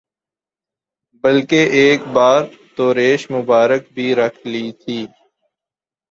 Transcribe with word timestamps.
بلکہ 1.23 1.59
ایک 1.79 2.01
بار 2.13 2.41
تو 2.75 2.85
ریش 2.95 3.21
مبارک 3.31 3.83
بھی 3.95 4.07
رکھ 4.15 4.39
لی 4.47 4.65
تھی 4.81 4.99